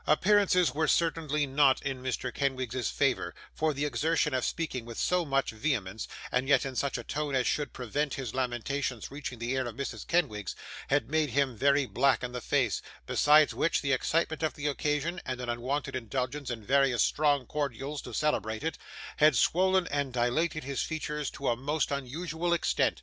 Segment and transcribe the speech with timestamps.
[0.07, 2.33] Appearances were certainly not in Mr.
[2.33, 6.97] Kenwigs's favour, for the exertion of speaking with so much vehemence, and yet in such
[6.97, 10.07] a tone as should prevent his lamentations reaching the ears of Mrs.
[10.07, 10.55] Kenwigs,
[10.87, 15.21] had made him very black in the face; besides which, the excitement of the occasion,
[15.23, 18.79] and an unwonted indulgence in various strong cordials to celebrate it,
[19.17, 22.99] had swollen and dilated his features to a most unusual extent.